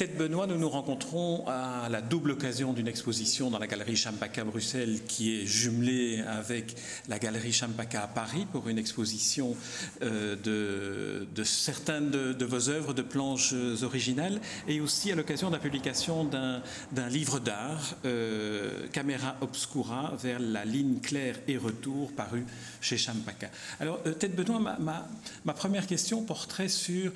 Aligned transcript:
Tête 0.00 0.16
Benoît, 0.16 0.46
nous 0.46 0.56
nous 0.56 0.70
rencontrons 0.70 1.44
à 1.46 1.90
la 1.90 2.00
double 2.00 2.30
occasion 2.30 2.72
d'une 2.72 2.88
exposition 2.88 3.50
dans 3.50 3.58
la 3.58 3.66
galerie 3.66 3.96
Champaka 3.96 4.44
Bruxelles 4.44 5.00
qui 5.06 5.36
est 5.36 5.44
jumelée 5.44 6.22
avec 6.26 6.74
la 7.06 7.18
galerie 7.18 7.52
Champaka 7.52 8.04
à 8.04 8.06
Paris 8.06 8.46
pour 8.50 8.70
une 8.70 8.78
exposition 8.78 9.54
euh, 10.00 10.36
de, 10.36 11.26
de, 11.34 11.44
certaines 11.44 12.08
de, 12.08 12.44
vos 12.46 12.70
œuvres 12.70 12.94
de 12.94 13.02
planches 13.02 13.52
originales 13.82 14.40
et 14.66 14.80
aussi 14.80 15.12
à 15.12 15.16
l'occasion 15.16 15.48
de 15.48 15.56
la 15.56 15.60
publication 15.60 16.24
d'un 16.24 17.08
livre 17.10 17.38
d'art, 17.38 17.94
euh, 18.06 18.86
Camera 18.92 19.36
Obscura, 19.42 20.14
vers 20.18 20.40
la 20.40 20.64
ligne 20.64 21.00
claire 21.00 21.36
et 21.46 21.58
retour, 21.58 22.10
paru 22.12 22.46
chez 22.80 22.96
Champaka. 22.96 23.50
Alors, 23.80 24.00
euh, 24.06 24.14
Tête 24.14 24.34
Benoît, 24.34 24.60
ma, 24.60 24.78
ma, 24.78 25.06
ma 25.44 25.52
première 25.52 25.86
question 25.86 26.22
porterait 26.22 26.68
sur 26.68 27.12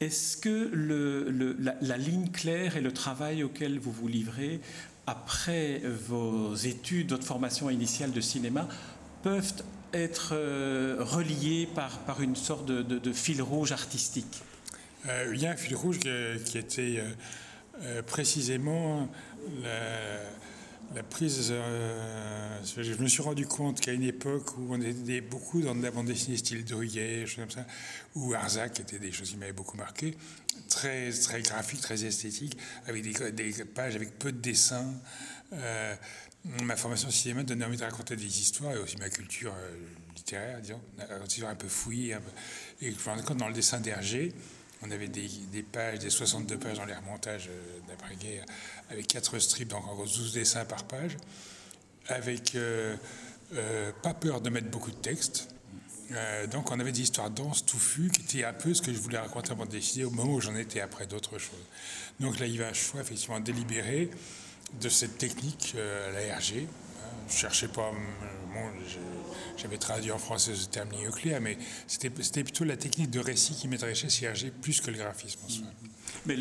est-ce 0.00 0.36
que 0.38 0.70
la, 1.80 1.96
ligne 1.98 2.30
claire 2.30 2.76
et 2.76 2.80
le 2.80 2.92
travail 2.92 3.44
auquel 3.44 3.78
vous 3.78 3.92
vous 3.92 4.08
livrez 4.08 4.60
après 5.06 5.82
vos 5.84 6.54
études, 6.54 7.10
votre 7.10 7.26
formation 7.26 7.68
initiale 7.68 8.12
de 8.12 8.20
cinéma, 8.20 8.66
peuvent 9.22 9.52
être 9.92 10.30
euh, 10.32 10.96
reliés 11.00 11.68
par, 11.74 11.98
par 12.00 12.22
une 12.22 12.36
sorte 12.36 12.66
de, 12.66 13.12
fil 13.12 13.42
rouge 13.42 13.72
artistique? 13.72 14.42
Euh, 15.06 15.32
Il 15.34 15.40
y 15.42 15.46
a 15.46 15.50
un 15.50 15.56
fil 15.56 15.76
rouge 15.76 15.98
qui, 15.98 16.58
était 16.58 17.02
euh, 17.82 18.02
précisément 18.02 19.08
la 19.62 19.70
la 20.94 21.02
prise, 21.02 21.48
euh, 21.50 22.60
je 22.76 22.94
me 22.94 23.06
suis 23.06 23.22
rendu 23.22 23.46
compte 23.46 23.80
qu'à 23.80 23.92
une 23.92 24.02
époque 24.02 24.58
où 24.58 24.66
on 24.70 24.80
était 24.80 25.20
beaucoup 25.20 25.60
dans 25.60 25.74
de 25.74 25.82
la 25.82 25.90
bande 25.90 26.06
dessinée 26.06 26.36
style 26.36 26.64
Druyer, 26.64 27.26
choses 27.26 27.44
ou 28.16 28.34
Arzac 28.34 28.80
étaient 28.80 28.98
des 28.98 29.12
choses 29.12 29.30
qui 29.30 29.36
m'avaient 29.36 29.52
beaucoup 29.52 29.76
marqué, 29.76 30.16
très, 30.68 31.10
très 31.12 31.42
graphique, 31.42 31.80
très 31.80 32.04
esthétique, 32.04 32.56
avec 32.86 33.02
des, 33.02 33.64
pages 33.64 33.94
avec 33.94 34.18
peu 34.18 34.32
de 34.32 34.38
dessins. 34.38 34.92
Euh, 35.52 35.94
ma 36.62 36.74
formation 36.76 37.10
cinéma 37.10 37.44
donnait 37.44 37.64
envie 37.64 37.76
de 37.76 37.84
raconter 37.84 38.16
des 38.16 38.40
histoires 38.40 38.72
et 38.72 38.78
aussi 38.78 38.96
ma 38.96 39.10
culture 39.10 39.54
euh, 39.54 39.76
littéraire, 40.16 40.60
disons, 40.60 41.48
un 41.48 41.54
peu 41.54 41.68
fouillée. 41.68 42.16
Et 42.80 42.90
je 42.90 42.96
me 42.96 43.04
rendais 43.04 43.22
compte 43.22 43.38
dans 43.38 43.48
le 43.48 43.54
dessin 43.54 43.78
d'Hergé, 43.78 44.32
on 44.82 44.90
avait 44.90 45.08
des, 45.08 45.28
pages, 45.62 45.98
des 45.98 46.10
62 46.10 46.58
pages 46.58 46.78
dans 46.78 46.84
les 46.84 46.94
remontages 46.94 47.48
euh, 47.48 47.78
d'après-guerre, 47.88 48.44
avec 48.90 49.06
4 49.06 49.38
strips, 49.38 49.68
donc 49.68 49.86
en 49.86 49.94
gros 49.94 50.04
12 50.04 50.32
dessins 50.32 50.64
par 50.64 50.84
page, 50.84 51.16
avec 52.08 52.54
euh, 52.54 52.96
euh, 53.54 53.92
pas 54.02 54.14
peur 54.14 54.40
de 54.40 54.50
mettre 54.50 54.70
beaucoup 54.70 54.90
de 54.90 54.96
texte. 54.96 55.48
donc 56.50 56.70
on 56.70 56.80
avait 56.80 56.92
des 56.92 57.02
histoires 57.02 57.30
denses, 57.30 57.64
touffues, 57.64 58.10
qui 58.10 58.22
étaient 58.22 58.44
un 58.44 58.52
peu 58.52 58.74
ce 58.74 58.82
que 58.82 58.92
je 58.92 58.98
voulais 58.98 59.18
raconter 59.18 59.52
avant 59.52 59.66
de 59.66 59.70
décider 59.70 60.04
au 60.04 60.10
moment 60.10 60.34
où 60.34 60.40
j'en 60.40 60.56
étais 60.56 60.80
après 60.80 61.06
d'autres 61.06 61.38
choses. 61.38 61.66
Donc 62.18 62.38
là, 62.38 62.46
il 62.46 62.54
y 62.54 62.58
avait 62.58 62.70
un 62.70 62.74
choix 62.74 63.00
effectivement 63.00 63.38
délibéré 63.38 64.10
de 64.80 64.88
cette 64.88 65.18
technique 65.18 65.76
à 65.76 66.10
la 66.10 66.36
RG. 66.36 66.66
Je 67.30 67.36
cherchais 67.36 67.68
pas 67.68 67.92
j'avais 69.56 69.78
traduit 69.78 70.10
en 70.10 70.18
français 70.18 70.54
ce 70.54 70.66
terme 70.66 70.90
nucléaire, 70.98 71.40
mais 71.40 71.58
c'était 71.86 72.42
plutôt 72.42 72.64
la 72.64 72.76
technique 72.76 73.10
de 73.10 73.20
récit 73.20 73.54
qui 73.54 73.68
m'intéressait 73.68 74.08
chez 74.08 74.50
plus 74.50 74.80
que 74.80 74.90
le 74.90 74.96
graphisme 74.96 75.40
en 75.44 75.48
soi. 75.48 75.66
Mais 76.26 76.36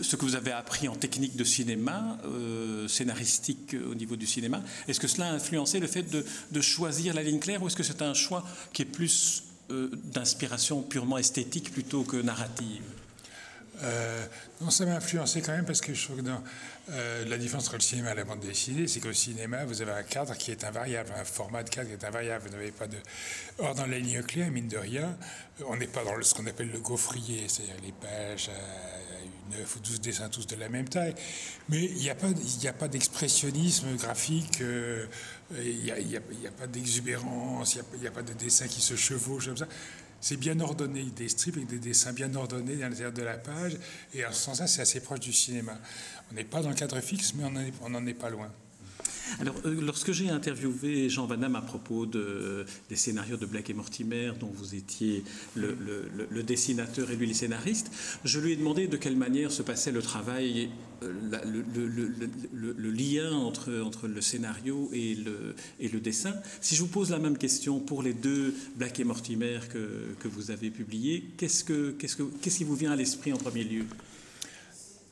ce 0.00 0.16
que 0.16 0.24
vous 0.24 0.36
avez 0.36 0.52
appris 0.52 0.88
en 0.88 0.94
technique 0.94 1.36
de 1.36 1.44
cinéma, 1.44 2.18
euh, 2.24 2.88
scénaristique 2.88 3.74
au 3.74 3.94
niveau 3.94 4.16
du 4.16 4.26
cinéma, 4.26 4.62
est-ce 4.88 5.00
que 5.00 5.08
cela 5.08 5.28
a 5.28 5.32
influencé 5.32 5.80
le 5.80 5.86
fait 5.86 6.02
de, 6.02 6.60
choisir 6.60 7.14
la 7.14 7.22
ligne 7.22 7.38
claire 7.38 7.62
ou 7.62 7.68
est-ce 7.68 7.76
que 7.76 7.82
c'est 7.82 8.02
un 8.02 8.14
choix 8.14 8.44
qui 8.72 8.82
est 8.82 8.86
plus 8.86 9.44
euh, 9.70 9.90
d'inspiration 9.92 10.82
purement 10.82 11.18
esthétique 11.18 11.72
plutôt 11.72 12.02
que 12.02 12.16
narrative? 12.16 12.82
Euh, 13.82 14.26
ça 14.70 14.86
m'a 14.86 14.96
influencé 14.96 15.42
quand 15.42 15.52
même 15.52 15.64
parce 15.64 15.80
que 15.80 15.92
je 15.92 16.02
trouve 16.04 16.16
que 16.16 16.22
dans, 16.22 16.42
euh, 16.90 17.24
la 17.26 17.36
différence 17.36 17.66
entre 17.66 17.76
le 17.76 17.82
cinéma 17.82 18.12
et 18.12 18.14
la 18.14 18.24
bande 18.24 18.40
dessinée, 18.40 18.86
c'est 18.86 19.00
qu'au 19.00 19.12
cinéma, 19.12 19.64
vous 19.64 19.82
avez 19.82 19.92
un 19.92 20.02
cadre 20.02 20.34
qui 20.34 20.50
est 20.50 20.64
invariable, 20.64 21.10
un 21.16 21.24
format 21.24 21.62
de 21.62 21.70
cadre 21.70 21.88
qui 21.88 21.94
est 21.94 22.04
invariable. 22.04 22.44
Vous 22.46 22.52
n'avez 22.52 22.70
pas 22.72 22.86
de. 22.86 22.96
Or, 23.58 23.74
dans 23.74 23.86
la 23.86 23.98
ligne 23.98 24.22
claire, 24.22 24.50
mine 24.50 24.68
de 24.68 24.78
rien, 24.78 25.16
euh, 25.60 25.64
on 25.68 25.76
n'est 25.76 25.86
pas 25.86 26.04
dans 26.04 26.20
ce 26.22 26.34
qu'on 26.34 26.46
appelle 26.46 26.70
le 26.70 26.78
gaufrier, 26.78 27.44
c'est-à-dire 27.48 27.76
les 27.82 27.92
pages 27.92 28.48
à 28.48 29.56
9 29.58 29.76
ou 29.76 29.80
12 29.80 30.00
dessins 30.00 30.28
tous 30.28 30.46
de 30.46 30.56
la 30.56 30.68
même 30.68 30.88
taille. 30.88 31.14
Mais 31.68 31.84
il 31.84 31.96
n'y 31.96 32.10
a 32.10 32.14
pas, 32.14 32.28
a 32.28 32.72
pas 32.72 32.88
d'expressionnisme 32.88 33.94
graphique, 33.96 34.60
il 34.60 35.82
n'y 35.82 35.90
a, 35.90 36.18
a, 36.18 36.50
pas 36.52 36.66
d'exubérance, 36.66 37.74
il 37.94 38.00
n'y 38.00 38.06
a, 38.06 38.10
pas 38.10 38.22
de 38.22 38.32
dessin 38.32 38.66
qui 38.68 38.80
se 38.80 38.96
chevauche 38.96 39.46
comme 39.46 39.56
ça 39.56 39.68
c'est 40.26 40.38
bien 40.38 40.58
ordonné, 40.58 41.04
des 41.14 41.28
strips 41.28 41.54
avec 41.54 41.68
des 41.68 41.78
dessins 41.78 42.12
bien 42.12 42.34
ordonnés 42.34 42.74
dans 42.74 42.88
l'intérieur 42.88 43.12
de 43.12 43.22
la 43.22 43.38
page, 43.38 43.76
et 44.12 44.26
en 44.26 44.32
ce 44.32 44.42
sens-là, 44.42 44.66
c'est 44.66 44.82
assez 44.82 44.98
proche 44.98 45.20
du 45.20 45.32
cinéma. 45.32 45.78
On 46.32 46.34
n'est 46.34 46.42
pas 46.42 46.62
dans 46.62 46.68
le 46.68 46.74
cadre 46.74 46.98
fixe, 46.98 47.32
mais 47.34 47.44
on 47.80 47.90
n'en 47.90 48.04
est 48.06 48.12
pas 48.12 48.28
loin. 48.28 48.50
Alors, 49.40 49.54
euh, 49.64 49.80
lorsque 49.80 50.12
j'ai 50.12 50.30
interviewé 50.30 51.08
Jean 51.08 51.26
Van 51.26 51.36
Damme 51.36 51.56
à 51.56 51.60
propos 51.60 52.06
de, 52.06 52.64
des 52.88 52.96
scénarios 52.96 53.36
de 53.36 53.46
Black 53.46 53.70
et 53.70 53.74
Mortimer, 53.74 54.32
dont 54.38 54.50
vous 54.52 54.74
étiez 54.74 55.24
le, 55.54 56.42
dessinateur 56.42 57.10
et 57.10 57.16
lui 57.16 57.26
le 57.26 57.34
scénariste, 57.34 57.90
je 58.24 58.38
lui 58.38 58.52
ai 58.52 58.56
demandé 58.56 58.86
de 58.86 58.96
quelle 58.96 59.16
manière 59.16 59.50
se 59.50 59.62
passait 59.62 59.92
le 59.92 60.02
travail, 60.02 60.70
euh, 61.02 61.12
le, 62.54 62.90
lien 62.90 63.32
entre, 63.32 64.06
le 64.06 64.20
scénario 64.20 64.90
et 64.92 65.14
le, 65.14 66.00
dessin. 66.00 66.34
Si 66.60 66.74
je 66.74 66.82
vous 66.82 66.88
pose 66.88 67.10
la 67.10 67.18
même 67.18 67.38
question 67.38 67.80
pour 67.80 68.02
les 68.02 68.12
deux 68.12 68.54
Black 68.76 69.00
et 69.00 69.04
Mortimer 69.04 69.60
que, 69.70 70.28
vous 70.28 70.50
avez 70.50 70.70
publiés, 70.70 71.24
qu'est-ce, 71.36 71.64
que, 71.64 71.92
qu'est-ce, 71.92 72.16
que, 72.16 72.24
qu'est-ce 72.42 72.58
qui 72.58 72.64
vous 72.64 72.74
vient 72.74 72.92
à 72.92 72.96
l'esprit 72.96 73.32
en 73.32 73.38
premier 73.38 73.64
lieu? 73.64 73.84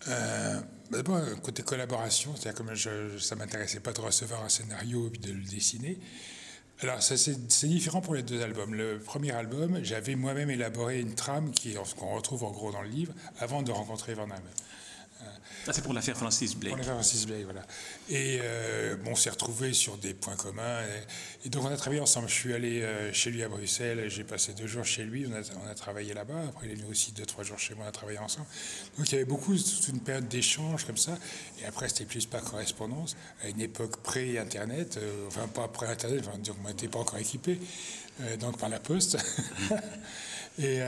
Euh, 0.09 0.61
D'abord, 0.91 1.21
côté 1.43 1.63
collaboration, 1.63 2.35
c'est-à-dire 2.37 2.55
comme 2.55 2.75
je, 2.75 3.19
ça 3.19 3.37
m'intéressait 3.37 3.81
pas 3.81 3.93
de 3.93 4.01
recevoir 4.01 4.45
un 4.45 4.49
scénario 4.49 5.11
et 5.13 5.19
de 5.19 5.33
le 5.33 5.43
dessiner. 5.43 5.99
Alors, 6.81 7.03
c'est 7.03 7.69
différent 7.69 8.01
pour 8.01 8.15
les 8.15 8.23
deux 8.23 8.43
albums. 8.43 8.75
Le 8.75 8.99
premier 8.99 9.31
album, 9.31 9.79
j'avais 9.83 10.17
moi-même 10.17 10.51
élaboré 10.51 11.01
une 11.01 11.15
trame 11.15 11.53
qu'on 11.99 12.15
retrouve 12.15 12.45
en 12.45 12.51
gros 12.51 12.73
dans 12.73 12.83
le 12.83 12.89
livre 12.89 13.15
avant 13.39 13.63
de 13.63 13.71
rencontrer 13.71 14.15
Van. 14.15 14.27
Ah, 15.67 15.73
c'est 15.73 15.83
pour 15.83 15.95
l'affaire 15.95 16.17
Francis 16.17 16.57
Blake. 16.57 16.77
L'affaire 16.77 16.95
Francis 16.95 17.27
Blake, 17.27 17.45
voilà. 17.45 17.63
Et 18.11 18.39
euh, 18.43 18.97
on 19.07 19.15
s'est 19.15 19.31
retrouvés 19.31 19.73
sur 19.73 19.97
des 19.97 20.13
points 20.13 20.37
communs. 20.37 20.81
Et, 21.45 21.49
donc, 21.49 21.65
on 21.65 21.69
a 21.69 21.77
travaillé 21.77 22.01
ensemble. 22.01 22.29
Je 22.29 22.35
suis 22.35 22.53
allé 22.53 22.83
euh, 22.83 23.13
chez 23.13 23.31
lui 23.31 23.43
à 23.43 23.49
Bruxelles. 23.49 24.09
J'ai 24.09 24.25
passé 24.25 24.53
deux 24.53 24.67
jours 24.67 24.85
chez 24.85 25.05
lui. 25.05 25.27
On 25.27 25.33
a, 25.33 25.41
on 25.71 25.75
travaillé 25.75 26.13
là-bas. 26.13 26.49
Après, 26.49 26.67
il 26.67 26.73
est 26.73 26.75
venu 26.75 26.91
aussi 26.91 27.13
deux, 27.13 27.25
trois 27.25 27.45
jours 27.45 27.59
chez 27.59 27.75
moi. 27.75 27.87
On 27.87 27.89
a 27.89 27.93
travaillé 27.93 28.19
ensemble. 28.19 28.47
Donc, 28.99 29.09
il 29.09 29.13
y 29.13 29.15
avait 29.17 29.25
beaucoup, 29.25 29.57
toute 29.57 29.89
une 29.89 30.01
période 30.01 30.29
d'échange 30.29 30.85
comme 30.85 30.99
ça. 30.99 31.17
Et 31.63 31.67
après, 31.67 31.89
c'était 31.89 32.05
plus 32.05 32.27
par 32.27 32.43
correspondance. 32.43 33.17
À 33.43 33.49
une 33.49 33.61
époque 33.61 33.97
pré-Internet. 34.03 34.99
Euh, 34.99 35.29
enfin, 35.29 35.49
pas 35.49 35.69
pré-Internet. 35.69 36.25
Enfin, 36.27 36.39
dire 36.39 36.55
qu'on 36.57 36.69
n'était 36.69 36.89
pas 36.89 36.99
encore 36.99 37.19
équipé. 37.19 37.59
donc, 38.39 38.59
par 38.59 38.69
la 38.69 38.81
poste. 38.81 39.17
et. 40.59 40.81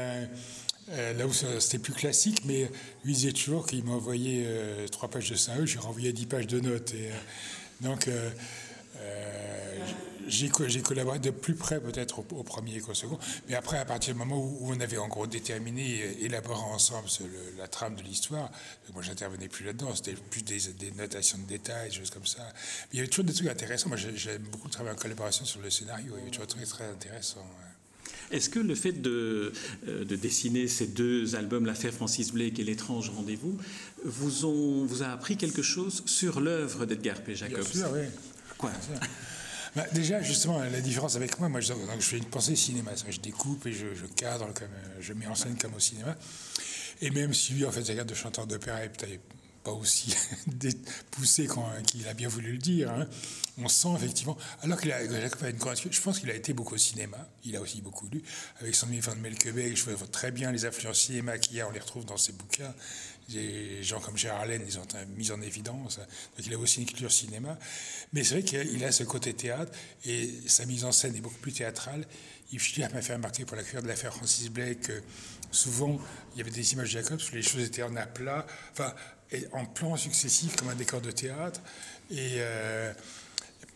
Euh, 0.91 1.13
là 1.15 1.27
où 1.27 1.33
c'était 1.33 1.79
plus 1.79 1.93
classique, 1.93 2.43
mais 2.45 2.71
lui 3.05 3.13
disait 3.13 3.33
toujours 3.33 3.67
qu'il 3.67 3.83
m'envoyait 3.85 4.45
euh, 4.47 4.87
trois 4.89 5.09
pages 5.11 5.31
de 5.31 5.35
Saint-Eudes, 5.35 5.67
j'ai 5.67 5.79
renvoyé 5.79 6.13
dix 6.13 6.27
pages 6.27 6.47
de 6.47 6.61
notes. 6.61 6.95
Euh, 6.95 7.11
donc, 7.81 8.09
j'ai 10.29 10.49
collaboré 10.83 11.19
de 11.19 11.31
plus 11.31 11.55
près 11.55 11.81
peut-être 11.81 12.21
au, 12.21 12.43
premier 12.43 12.81
qu'au 12.81 12.95
second. 12.95 13.19
Mais 13.49 13.55
après, 13.55 13.79
à 13.79 13.85
partir 13.85 14.15
du 14.15 14.19
moment 14.19 14.39
où, 14.39 14.73
on 14.73 14.81
avait 14.81 14.97
en 14.97 15.09
gros 15.09 15.27
déterminé, 15.27 16.01
élaboré 16.21 16.61
ensemble 16.61 17.09
la 17.59 17.69
trame 17.69 17.97
de 17.97 18.03
l'histoire, 18.03 18.51
moi 18.95 19.03
j'intervenais 19.03 19.49
plus 19.49 19.65
là-dedans, 19.65 19.95
c'était 19.95 20.15
plus 20.15 20.43
des, 20.43 20.61
notations 20.97 21.39
de 21.39 21.45
détails, 21.45 21.91
des 21.91 21.97
choses 21.97 22.11
comme 22.11 22.27
ça. 22.27 22.43
Mais 22.43 22.89
il 22.95 22.97
y 22.97 23.01
avait 23.01 23.09
toujours 23.09 23.25
des 23.25 23.35
trucs 23.35 23.49
intéressants. 23.49 23.89
Moi 23.89 23.99
j'aime 23.99 24.43
beaucoup 24.43 24.69
travailler 24.69 24.97
en 24.97 25.01
collaboration 25.01 25.45
sur 25.45 25.61
le 25.61 25.71
scénario, 25.71 26.15
il 26.17 26.19
y 26.19 26.23
avait 26.23 26.31
toujours 26.31 26.47
des 26.47 26.55
trucs 26.55 26.69
très 26.69 26.89
intéressants. 26.89 27.47
Est-ce 28.31 28.49
que 28.51 28.59
le 28.59 28.75
fait 28.75 28.93
de, 28.93 29.53
euh, 29.89 30.05
de, 30.05 30.17
dessiner 30.17 30.69
ces 30.69 30.87
deux 30.87 31.37
albums, 31.37 31.67
L'affaire 31.67 31.93
Francis 31.93 32.33
Blake 32.33 32.59
et 32.59 32.65
L'étrange 32.65 33.11
rendez-vous, 33.11 33.57
vous, 34.05 34.45
ont, 34.45 34.85
vous 34.85 35.03
a 35.03 35.09
appris 35.09 35.37
quelque 35.37 35.63
chose 35.63 36.03
sur 36.07 36.41
l'œuvre 36.41 36.87
d'Edgar 36.87 37.23
P. 37.23 37.35
Jacobs 37.35 37.61
Bien 37.61 37.65
sûr, 37.65 37.91
oui. 37.93 38.07
Quoi 38.59 38.73
bah, 39.77 39.85
déjà, 39.93 40.23
justement, 40.23 40.59
la 40.59 40.81
différence 40.81 41.17
avec 41.17 41.39
moi, 41.39 41.49
moi 41.49 41.61
je, 41.61 41.73
je 41.99 42.05
fais 42.05 42.19
une 42.19 42.25
pensée 42.25 42.57
cinéma. 42.57 42.93
Je 43.09 43.21
découpe 43.21 43.67
et 43.67 43.73
je, 43.73 43.87
cadre, 44.17 44.53
comme, 44.55 44.69
euh, 44.69 45.01
je 45.01 45.13
mets 45.13 45.27
en 45.27 45.35
scène 45.35 45.57
comme 45.59 45.75
au 45.75 45.81
cinéma. 45.81 46.17
Et 47.03 47.11
même 47.11 47.35
si 47.35 47.53
lui, 47.53 47.65
en 47.65 47.71
fait, 47.71 47.87
regarde 47.87 48.09
de 48.09 48.15
chanteur 48.15 48.47
d'opéra 48.47 48.85
et 48.85 48.89
peut-être 48.89 49.21
pas 49.67 49.73
aussi 49.73 50.15
poussé 51.11 51.49
qu'il 51.89 52.07
a 52.07 52.15
bien 52.15 52.29
voulu 52.29 52.53
le 52.53 52.59
dire. 52.59 52.89
Hein. 52.89 53.09
On 53.59 53.69
sent 53.69 53.89
effectivement, 53.97 54.39
alors 54.63 54.81
qu'il 54.81 54.93
a, 54.93 55.03
je 55.03 56.01
pense 56.01 56.21
qu'il 56.21 56.31
a 56.31 56.35
été 56.35 56.53
beaucoup 56.53 56.75
au 56.75 56.79
cinéma, 56.79 57.17
il 57.45 57.57
a 57.57 57.61
aussi 57.61 57.81
beaucoup 57.81 58.07
lu, 58.07 58.23
avec 58.61 58.77
son 58.77 58.87
livre 58.87 59.13
de 59.13 59.21
Melquebec, 59.21 59.77
je 59.77 59.91
vois 59.91 60.07
très 60.07 60.31
bien 60.31 60.53
les 60.53 60.67
influences 60.67 61.01
cinéma 61.01 61.39
qu'il 61.39 61.57
y 61.57 61.61
a, 61.61 61.67
on 61.67 61.73
les 61.73 61.81
retrouve 61.81 62.05
dans 62.05 62.17
ses 62.17 62.33
bouquins. 62.33 62.73
des 63.29 63.83
gens 63.83 63.99
comme 63.99 64.17
Gérard 64.17 64.43
Allen, 64.43 64.63
ils 64.65 64.79
ont 64.79 64.87
mis 65.17 65.33
en 65.33 65.41
évidence. 65.41 65.97
Donc 65.99 66.47
il 66.47 66.55
a 66.55 66.59
aussi 66.59 66.81
une 66.81 66.87
culture 66.87 67.11
cinéma. 67.11 67.59
Mais 68.13 68.23
c'est 68.23 68.41
vrai 68.41 68.45
qu'il 68.45 68.85
a 68.85 68.93
ce 68.93 69.03
côté 69.03 69.35
théâtre 69.35 69.73
et 70.05 70.33
sa 70.47 70.65
mise 70.65 70.85
en 70.85 70.93
scène 70.93 71.17
est 71.17 71.21
beaucoup 71.21 71.41
plus 71.41 71.53
théâtrale. 71.53 72.07
Schlier 72.57 72.87
m'a 72.95 73.03
fait 73.03 73.15
remarquer 73.15 73.45
pour 73.45 73.57
la 73.57 73.65
cuillère 73.65 73.83
de 73.83 73.89
l'affaire 73.89 74.15
Francis 74.15 74.49
Blake 74.49 74.83
que 74.83 75.03
souvent 75.51 75.99
il 76.35 76.39
y 76.39 76.41
avait 76.43 76.51
des 76.51 76.73
images 76.73 76.95
de 76.95 77.01
Jacobs 77.01 77.21
les 77.33 77.43
choses 77.43 77.63
étaient 77.63 77.83
en 77.83 77.97
aplat, 77.97 78.47
enfin 78.73 78.95
en 79.53 79.65
plans 79.65 79.97
successifs 79.97 80.57
comme 80.57 80.69
un 80.69 80.75
décor 80.75 81.01
de 81.01 81.11
théâtre. 81.11 81.61
Et. 82.11 82.37
Euh, 82.39 82.93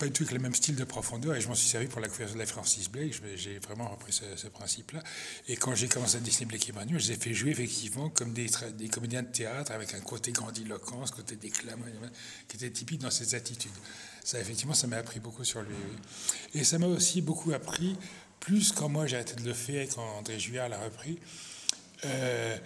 pas 0.01 0.07
du 0.07 0.13
tout 0.13 0.23
avec 0.23 0.33
le 0.33 0.39
même 0.39 0.55
style 0.55 0.75
de 0.75 0.83
profondeur, 0.83 1.35
et 1.35 1.41
je 1.41 1.47
m'en 1.47 1.53
suis 1.53 1.69
servi 1.69 1.85
pour 1.85 2.01
la 2.01 2.07
couverture 2.07 2.33
de 2.33 2.39
la 2.39 2.47
Francis 2.47 2.89
Blake, 2.89 3.21
j'ai 3.35 3.59
vraiment 3.59 3.87
repris 3.87 4.11
ce, 4.11 4.47
principe-là. 4.47 5.03
Et 5.47 5.55
quand 5.55 5.75
j'ai 5.75 5.87
commencé 5.87 6.17
à 6.17 6.19
dessiner 6.19 6.47
Blake 6.47 6.69
et 6.69 6.71
Manuel, 6.71 6.99
je 6.99 7.09
les 7.09 7.13
ai 7.13 7.17
fait 7.17 7.35
jouer 7.35 7.51
effectivement 7.51 8.09
comme 8.09 8.33
des, 8.33 8.47
des 8.79 8.89
comédiens 8.89 9.21
de 9.21 9.27
théâtre, 9.27 9.71
avec 9.71 9.93
un 9.93 9.99
côté 9.99 10.31
grandiloquent, 10.31 11.05
ce 11.05 11.11
côté 11.11 11.35
d'éclat, 11.35 11.73
qui 12.47 12.57
était 12.57 12.71
typique 12.71 13.01
dans 13.01 13.11
ses 13.11 13.35
attitudes. 13.35 13.69
Ça, 14.23 14.39
effectivement, 14.39 14.73
ça 14.73 14.87
m'a 14.87 14.97
appris 14.97 15.19
beaucoup 15.19 15.43
sur 15.43 15.61
lui. 15.61 15.75
Et 16.55 16.63
ça 16.63 16.79
m'a 16.79 16.87
aussi 16.87 17.21
beaucoup 17.21 17.53
appris, 17.53 17.95
plus 18.39 18.71
quand 18.71 18.89
moi 18.89 19.05
j'ai 19.05 19.17
arrêté 19.17 19.35
de 19.35 19.47
le 19.47 19.53
faire, 19.53 19.87
quand 19.93 20.17
André 20.17 20.39
Juillard 20.39 20.67
l'a 20.67 20.79
repris, 20.79 21.19
euh, 22.05 22.57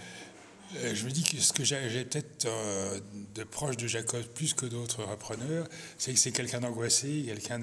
je 0.74 1.06
me 1.06 1.12
dis 1.12 1.24
que 1.24 1.38
ce 1.38 1.54
que 1.54 1.64
j'ai 1.64 2.06
peut-être 2.06 2.46
euh, 2.46 3.00
de 3.34 3.44
proche 3.44 3.78
de 3.78 3.88
Jacob 3.88 4.24
plus 4.34 4.54
que 4.54 4.66
d'autres 4.66 5.04
repreneurs, 5.04 5.68
c'est 5.98 6.14
que 6.14 6.20
c'est 6.20 6.32
quelqu'un 6.32 6.60
d'angoissé, 6.60 7.24
quelqu'un 7.26 7.62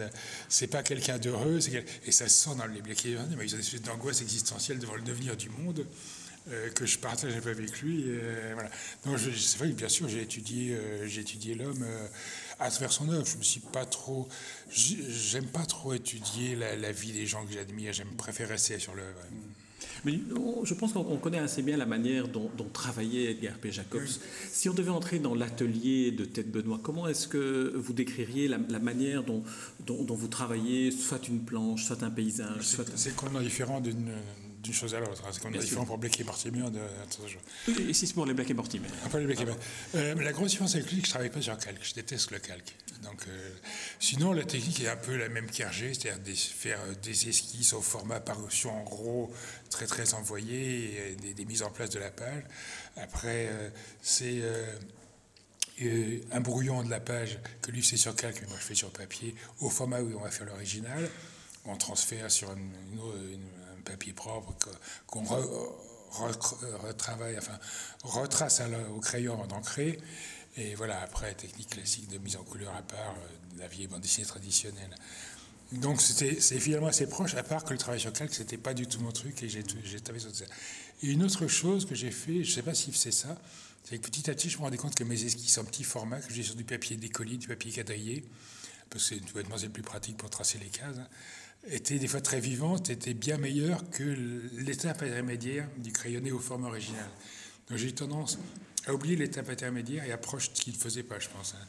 c'est 0.49 0.67
pas 0.67 0.83
quelqu'un 0.83 1.19
d'heureux, 1.19 1.59
et 2.07 2.13
ça 2.13 2.29
se 2.29 2.45
sent 2.45 2.57
dans 2.57 2.67
les 2.67 2.81
Black 2.81 3.05
mais 3.05 3.11
il 3.11 3.15
y 3.15 3.17
a 3.17 3.55
une 3.55 3.61
espèce 3.61 3.83
d'angoisse 3.83 4.23
existentielle 4.23 4.79
devant 4.79 4.95
le 4.95 5.03
devenir 5.03 5.37
du 5.37 5.49
monde 5.51 5.87
euh, 6.51 6.71
que 6.71 6.87
je 6.87 6.99
partage 6.99 7.35
un 7.35 7.41
peu 7.41 7.51
avec 7.51 7.81
lui. 7.81 8.07
Donc 9.05 9.19
c'est 9.19 9.59
vrai 9.59 9.71
que 9.71 9.75
bien 9.75 9.89
sûr 9.89 10.09
j'ai 10.09 10.23
étudié, 10.23 10.77
j'ai 11.07 11.21
étudié 11.21 11.55
l'homme 11.55 11.87
à 12.61 12.71
travers 12.71 12.93
son 12.93 13.09
œuvre. 13.11 13.27
Je 13.27 13.37
me 13.37 13.43
suis 13.43 13.61
pas 13.61 13.85
trop, 13.85 14.29
j'aime 14.71 15.47
pas 15.47 15.67
trop 15.67 15.95
étudier 15.95 16.57
la, 16.57 16.93
vie 16.93 17.13
des 17.13 17.27
gens 17.27 17.45
que 17.45 17.53
j'admire. 17.53 17.93
J'aime 17.93 18.15
préférer 18.17 18.55
rester 18.55 18.79
sur 18.79 18.95
l'œuvre. 18.95 19.19
Mais 20.05 20.19
je 20.65 20.75
pense 20.75 20.93
qu'on 20.93 21.17
connaît 21.17 21.39
assez 21.39 21.63
bien 21.63 21.77
la 21.77 21.87
manière 21.87 22.29
dont, 22.29 22.51
travaillait 22.73 23.33
Edgar 23.33 23.59
P. 23.59 23.71
Jacobs. 23.71 24.01
Si 24.51 24.69
on 24.69 24.75
devait 24.75 24.91
entrer 24.91 25.19
dans 25.19 25.35
l'atelier 25.35 26.11
de 26.11 26.25
Tête 26.25 26.51
Benoît, 26.51 26.81
comment 26.83 27.07
est-ce 27.09 27.29
que 27.29 27.73
vous 27.77 27.93
décririez 27.93 28.49
la, 28.49 28.59
manière 28.79 29.23
dont, 29.25 29.43
dont, 29.87 30.15
vous 30.15 30.29
travaillez, 30.29 30.91
soit 30.91 31.29
une 31.29 31.41
planche, 31.41 31.85
soit 31.85 32.03
un 32.03 32.11
paysage 32.11 32.77
C'est 32.95 33.15
complètement 33.15 33.41
différent 33.43 33.81
d'une 33.81 34.13
d'une 34.63 34.73
chose 34.73 34.95
à 34.95 35.01
l'autre. 35.01 35.23
C'est 35.33 35.43
qu'on 35.43 35.53
est 35.53 35.59
différent 35.59 35.85
pour 35.85 35.99
Blake 35.99 36.21
et 36.21 36.25
Mortimer. 36.25 36.71
De, 36.71 36.81
et 37.89 37.93
si 37.93 38.07
c'est 38.07 38.15
pour 38.15 38.27
les 38.27 38.35
Blake 38.35 38.51
et 38.51 38.55
Mortimer 38.55 38.87
ah, 39.05 39.19
les 39.19 39.37
euh, 39.97 40.15
La 40.15 40.33
grosse 40.33 40.51
différence 40.51 40.75
avec 40.75 40.91
lui, 40.91 40.97
c'est 40.97 41.01
que 41.01 41.07
je 41.07 41.09
ne 41.09 41.13
travaille 41.13 41.31
pas 41.31 41.43
sur 41.43 41.59
calque. 41.59 41.81
Je 41.83 41.95
déteste 41.95 42.31
le 42.31 42.39
calque. 42.39 42.75
Donc, 43.03 43.23
euh, 43.27 43.51
sinon, 43.99 44.33
la 44.33 44.45
technique 44.45 44.81
est 44.81 44.89
un 44.89 44.97
peu 44.97 45.17
la 45.17 45.29
même 45.29 45.51
qu'Hergé, 45.51 45.93
c'est-à-dire 45.93 46.23
de 46.23 46.35
faire 46.35 46.79
des 47.03 47.29
esquisses 47.29 47.73
au 47.73 47.83
format 47.83 48.21
parution 48.21 48.71
en 48.81 48.85
gros, 48.85 49.33
très 49.71 49.87
très 49.87 50.15
envoyé, 50.15 51.13
et 51.13 51.33
des, 51.35 51.45
mises 51.45 51.63
en 51.63 51.71
place 51.71 51.91
de 51.91 51.99
la 51.99 52.11
page. 52.11 52.45
Après, 52.97 53.49
euh, 53.51 53.71
c'est 54.01 54.43
un 56.31 56.41
brouillon 56.41 56.85
de 56.85 56.91
la 56.91 57.01
page 57.01 57.41
que 57.61 57.73
lui 57.73 57.83
c'est 57.83 57.97
sur 57.97 58.15
calque, 58.15 58.41
mais 58.43 58.47
moi 58.47 58.57
je 58.61 58.65
fais 58.65 58.75
sur 58.75 58.91
papier, 58.91 59.35
au 59.61 59.69
format 59.69 60.01
où 60.01 60.17
on 60.17 60.23
va 60.23 60.31
faire 60.31 60.47
l'original. 60.47 61.11
On 61.65 61.77
transfère 61.77 62.31
sur 62.31 62.53
une, 62.53 62.73
une 63.33 63.62
papier 63.83 64.13
propre 64.13 64.55
qu'on 65.07 65.25
retravaille, 66.83 67.37
enfin 67.39 67.59
retrace 68.05 68.63
au 68.95 69.01
crayon 69.01 69.47
d'ancrer. 69.47 69.99
Et 70.57 70.75
voilà, 70.75 71.01
après, 71.01 71.33
technique 71.35 71.71
classique 71.71 72.09
de 72.09 72.19
mise 72.19 72.37
en 72.37 72.45
couleur 72.45 72.75
à 72.77 72.83
part, 72.83 73.15
euh, 73.17 73.59
la 73.59 73.69
vieille 73.69 73.87
bande 73.87 74.03
dessinée 74.03 74.27
traditionnelle. 74.27 74.95
Donc 75.73 76.03
c'est 76.03 76.35
finalement 76.61 76.89
assez 76.89 77.07
proche, 77.07 77.35
à 77.35 77.43
part 77.43 77.65
que 77.65 77.73
le 77.73 77.79
travail 77.79 77.99
sur 77.99 78.13
calque, 78.13 78.35
c'était 78.35 78.59
pas 78.59 78.75
du 78.75 78.87
tout 78.87 79.01
mon 79.01 79.11
truc 79.11 79.43
et 79.43 79.49
j'ai 79.49 79.63
travaillé 79.63 80.21
sur 80.21 80.35
ça. 80.35 80.45
Et 81.03 81.07
une 81.07 81.25
autre 81.25 81.47
chose 81.47 81.87
que 81.87 81.95
j'ai 81.95 82.11
fait, 82.11 82.45
je 82.45 82.53
sais 82.53 82.63
pas 82.63 82.75
si 82.75 82.93
c'est 82.93 83.11
ça, 83.11 83.41
c'est 83.83 83.97
que 83.97 84.07
petit 84.07 84.31
à 84.31 84.35
petit, 84.35 84.51
je 84.51 84.59
me 84.59 84.65
rendais 84.65 84.77
compte 84.77 84.95
que 84.95 85.05
mes 85.05 85.25
esquisses 85.25 85.57
en 85.57 85.65
petit 85.65 85.83
format, 85.83 86.21
que 86.21 86.33
j'ai 86.35 86.43
sur 86.43 86.57
du 86.57 86.65
papier 86.65 86.99
décollé, 86.99 87.39
du 87.39 87.49
papier 87.49 87.73
quadrillé, 87.73 88.23
parce 88.91 89.09
que 89.09 89.17
c'est 89.17 89.59
c'est 89.59 89.69
plus 89.71 89.83
pratique 89.83 90.19
pour 90.19 90.29
tracer 90.29 90.59
les 90.59 90.69
cases, 90.69 90.99
hein, 90.99 91.09
était 91.65 91.99
des 91.99 92.09
fois 92.09 92.21
très 92.21 92.41
vivante, 92.41 92.91
était 92.91 93.15
bien 93.15 93.39
meilleure 93.39 93.89
que 93.91 94.03
l'étape 94.59 95.03
intermédiaire 95.03 95.69
du 95.79 95.93
crayonné 95.93 96.33
au 96.33 96.39
forme 96.39 96.65
original. 96.65 97.09
Donc 97.69 97.79
j'ai 97.79 97.89
eu 97.89 97.93
tendance 97.93 98.39
à 98.87 98.95
oublier 98.95 99.17
l'étape 99.17 99.49
intermédiaire 99.49 100.05
et 100.05 100.13
à 100.13 100.19
projeter, 100.19 100.57
ce 100.57 100.61
qu'il 100.63 100.73
ne 100.75 100.79
faisait 100.79 101.03
pas, 101.03 101.19
je 101.19 101.29
pense, 101.29 101.55
hein. 101.55 101.67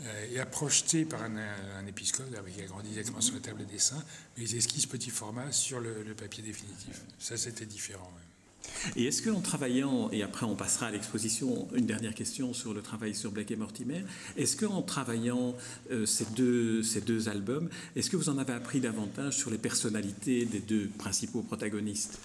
euh, 0.00 0.32
et 0.32 0.40
à 0.40 0.46
projeter 0.46 1.04
par 1.04 1.22
un, 1.22 1.36
un 1.36 1.86
épiscope, 1.86 2.26
qui 2.54 2.62
a 2.62 2.66
grandi 2.66 2.88
exactement 2.90 3.20
sur 3.20 3.34
la 3.34 3.40
table 3.40 3.60
de 3.60 3.70
dessin, 3.70 4.02
les 4.36 4.56
esquisses 4.56 4.86
petit 4.86 5.10
format 5.10 5.52
sur 5.52 5.80
le, 5.80 6.14
papier 6.14 6.42
définitif. 6.42 7.02
Ça, 7.18 7.36
c'était 7.36 7.66
différent. 7.66 8.10
Et 8.96 9.06
est-ce 9.06 9.22
qu'en 9.22 9.40
travaillant, 9.40 10.10
et 10.12 10.22
après 10.22 10.46
on 10.46 10.54
passera 10.54 10.86
à 10.86 10.90
l'exposition, 10.90 11.68
une 11.74 11.86
dernière 11.86 12.14
question 12.14 12.52
sur 12.52 12.74
le 12.74 12.82
travail 12.82 13.14
sur 13.14 13.32
Blake 13.32 13.50
et 13.50 13.56
Mortimer, 13.56 14.04
est-ce 14.36 14.56
qu'en 14.56 14.82
travaillant 14.82 15.54
euh, 15.90 16.06
ces, 16.06 16.26
deux, 16.36 16.82
ces 16.82 17.00
deux 17.00 17.28
albums, 17.28 17.68
est-ce 17.96 18.10
que 18.10 18.16
vous 18.16 18.28
en 18.28 18.38
avez 18.38 18.52
appris 18.52 18.80
davantage 18.80 19.36
sur 19.36 19.50
les 19.50 19.58
personnalités 19.58 20.44
des 20.44 20.60
deux 20.60 20.88
principaux 20.98 21.42
protagonistes? 21.42 22.18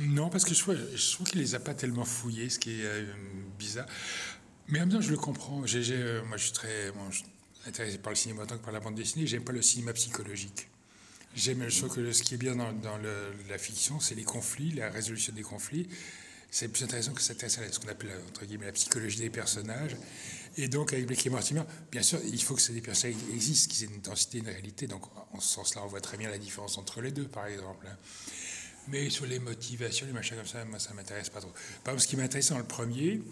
Non, 0.00 0.30
parce 0.30 0.44
que 0.44 0.54
je 0.54 0.60
trouve, 0.60 0.76
je 0.94 1.12
trouve 1.12 1.28
qu'il 1.28 1.40
les 1.40 1.54
a 1.54 1.60
pas 1.60 1.74
tellement 1.74 2.04
fouillés, 2.04 2.48
ce 2.48 2.58
qui 2.58 2.70
est 2.80 2.84
euh, 2.84 3.04
bizarre. 3.58 3.86
Mais 4.68 4.78
en 4.80 4.86
même 4.86 4.92
temps, 4.92 5.00
je 5.00 5.10
le 5.10 5.18
comprends. 5.18 5.62
Euh, 5.62 6.22
moi, 6.24 6.36
je 6.36 6.44
suis 6.44 6.52
très 6.52 6.92
intéressé 7.66 7.98
par 7.98 8.10
le 8.10 8.16
cinéma 8.16 8.42
autant 8.42 8.56
que 8.56 8.64
par 8.64 8.72
la 8.72 8.80
bande 8.80 8.94
dessinée. 8.94 9.26
J'aime 9.26 9.44
pas 9.44 9.52
le 9.52 9.62
cinéma 9.62 9.92
psychologique. 9.92 10.68
J'aime, 11.34 11.66
je 11.68 11.78
trouve 11.78 11.94
que 11.94 12.12
ce 12.12 12.22
qui 12.22 12.34
est 12.34 12.38
bien 12.38 12.54
dans, 12.56 12.98
la 13.48 13.58
fiction, 13.58 14.00
c'est 14.00 14.14
les 14.14 14.24
conflits, 14.24 14.72
la 14.72 14.90
résolution 14.90 15.32
des 15.32 15.42
conflits. 15.42 15.88
C'est 16.50 16.68
plus 16.68 16.84
intéressant 16.84 17.14
que 17.14 17.22
s'intéresser 17.22 17.62
à 17.62 17.72
ce 17.72 17.80
qu'on 17.80 17.88
appelle 17.88 18.10
entre 18.28 18.44
guillemets 18.44 18.66
la 18.66 18.72
psychologie 18.72 19.18
des 19.18 19.30
personnages. 19.30 19.96
Et 20.58 20.68
donc 20.68 20.92
avec 20.92 21.06
Blake 21.06 21.24
et 21.24 21.30
Mortimer, 21.30 21.62
bien 21.90 22.02
sûr, 22.02 22.20
il 22.22 22.42
faut 22.42 22.54
que 22.54 22.60
ces 22.60 22.78
personnages 22.82 23.16
existent, 23.32 23.72
qu'ils 23.72 23.84
aient 23.84 23.94
une 23.94 24.02
densité, 24.02 24.38
une 24.38 24.48
réalité. 24.48 24.86
Donc 24.86 25.04
en 25.32 25.40
ce 25.40 25.54
sens-là, 25.54 25.82
on 25.82 25.86
voit 25.86 26.02
très 26.02 26.18
bien 26.18 26.28
la 26.28 26.36
différence 26.36 26.76
entre 26.76 27.00
les 27.00 27.10
deux, 27.10 27.26
par 27.26 27.46
exemple. 27.46 27.86
Mais 28.88 29.08
sur 29.08 29.24
les 29.24 29.38
motivations, 29.38 30.06
les 30.06 30.12
machins 30.12 30.36
comme 30.36 30.46
ça, 30.46 30.62
moi, 30.66 30.78
ça 30.78 30.92
m'intéresse 30.92 31.30
pas 31.30 31.40
trop. 31.40 31.52
Par 31.84 31.94
exemple, 31.94 32.00
ce 32.02 32.08
qui 32.08 32.16
m'intéresse 32.16 32.50
dans 32.50 32.58
le 32.58 32.64
premier, 32.64 33.22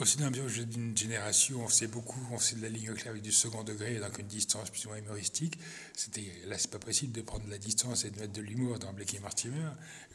aussi 0.00 0.18
dans 0.18 0.30
la 0.30 0.64
d'une 0.64 0.96
génération, 0.96 1.62
on 1.64 1.68
faisait 1.68 1.86
beaucoup, 1.86 2.20
on 2.32 2.38
faisait 2.38 2.56
de 2.56 2.62
la 2.62 2.68
ligne 2.68 2.92
claire 2.94 3.10
avec 3.10 3.22
du 3.22 3.32
second 3.32 3.64
degré, 3.64 3.98
donc 3.98 4.18
une 4.18 4.26
distance 4.26 4.70
plus 4.70 4.86
ou 4.86 4.88
moins 4.88 4.98
humoristique. 4.98 5.58
C'était, 5.96 6.32
là, 6.46 6.56
c'est 6.58 6.70
pas 6.70 6.78
possible 6.78 7.12
de 7.12 7.22
prendre 7.22 7.44
de 7.46 7.50
la 7.50 7.58
distance 7.58 8.04
et 8.04 8.10
de 8.10 8.20
mettre 8.20 8.32
de 8.32 8.42
l'humour 8.42 8.78
dans 8.78 8.92
Blake 8.92 9.14
et 9.14 9.20
Mortimer. 9.20 9.68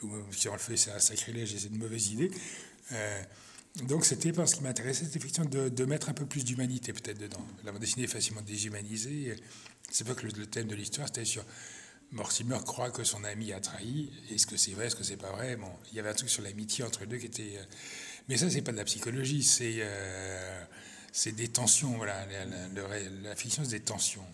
Ou 0.03 0.11
si 0.31 0.49
on 0.49 0.53
le 0.53 0.59
fait, 0.59 0.77
c'est 0.77 0.91
un 0.91 0.99
sacrilège 0.99 1.53
et 1.53 1.59
c'est 1.59 1.67
une 1.67 1.77
mauvaise 1.77 2.11
idée. 2.11 2.31
Euh, 2.91 3.23
donc 3.83 4.05
c'était 4.05 4.31
parce 4.31 4.55
qui 4.55 4.63
m'intéressait, 4.63 5.05
c'était 5.05 5.17
effectivement 5.17 5.49
de, 5.49 5.85
mettre 5.85 6.09
un 6.09 6.13
peu 6.13 6.25
plus 6.25 6.45
d'humanité 6.45 6.93
peut-être 6.93 7.19
dedans. 7.19 7.45
La 7.65 7.71
bande 7.71 7.81
dessinée 7.81 8.05
est 8.05 8.07
facilement 8.07 8.41
déshumanisée. 8.41 9.35
C'est 9.91 10.07
pas 10.07 10.15
que 10.15 10.25
le, 10.25 10.45
thème 10.47 10.67
de 10.67 10.75
l'histoire, 10.75 11.07
c'était 11.07 11.25
sur 11.25 11.43
Mortimer 12.11 12.57
croit 12.65 12.91
que 12.91 13.03
son 13.03 13.23
ami 13.25 13.51
a 13.51 13.59
trahi. 13.59 14.09
Est-ce 14.31 14.47
que 14.47 14.55
c'est 14.55 14.71
vrai, 14.71 14.87
est-ce 14.87 14.95
que 14.95 15.03
c'est 15.03 15.17
pas 15.17 15.31
vrai? 15.31 15.57
Bon, 15.57 15.71
il 15.91 15.97
y 15.97 15.99
avait 15.99 16.09
un 16.09 16.13
truc 16.13 16.29
sur 16.29 16.43
l'amitié 16.43 16.85
entre 16.85 17.05
deux 17.05 17.17
qui 17.17 17.25
était 17.25 17.57
euh, 17.57 17.63
mais 18.27 18.37
ça, 18.37 18.49
c'est 18.49 18.61
pas 18.61 18.71
de 18.71 18.77
la 18.77 18.85
psychologie, 18.85 19.43
c'est 19.43 19.77
euh, 19.79 20.65
des 21.37 21.47
tensions. 21.47 21.95
Voilà, 21.97 22.25
la, 23.23 23.35
fiction, 23.35 23.63
c'est 23.63 23.77
des 23.77 23.83
tensions. 23.83 24.25